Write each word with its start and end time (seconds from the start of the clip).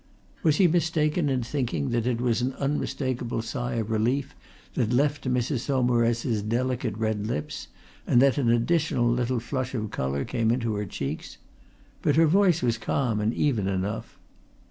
Was 0.41 0.55
he 0.55 0.67
mistaken 0.67 1.29
in 1.29 1.43
thinking 1.43 1.91
that 1.91 2.07
it 2.07 2.19
was 2.19 2.41
an 2.41 2.53
unmistakable 2.53 3.43
sigh 3.43 3.73
of 3.75 3.91
relief 3.91 4.33
that 4.73 4.89
left 4.91 5.29
Mrs. 5.31 5.59
Saumarez's 5.59 6.41
delicate 6.41 6.97
red 6.97 7.27
lips 7.27 7.67
and 8.07 8.19
that 8.19 8.39
an 8.39 8.49
additional 8.49 9.07
little 9.07 9.39
flush 9.39 9.75
of 9.75 9.91
colour 9.91 10.25
came 10.25 10.49
into 10.49 10.73
her 10.73 10.85
cheeks? 10.85 11.37
But 12.01 12.15
her 12.15 12.25
voice 12.25 12.63
was 12.63 12.79
calm 12.79 13.19
and 13.19 13.31
even 13.31 13.67
enough. 13.67 14.17